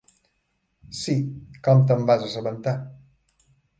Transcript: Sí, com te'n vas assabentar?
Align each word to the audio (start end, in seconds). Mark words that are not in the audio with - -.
Sí, 1.01 1.17
com 1.67 1.85
te'n 1.91 2.07
vas 2.11 2.25
assabentar? 2.31 2.75